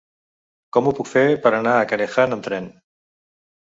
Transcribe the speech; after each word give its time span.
Com 0.77 0.87
ho 0.87 0.93
puc 1.01 1.09
fer 1.11 1.23
per 1.45 1.51
anar 1.57 1.75
a 1.81 1.85
Canejan 1.93 2.35
amb 2.39 2.49
tren? 2.51 2.75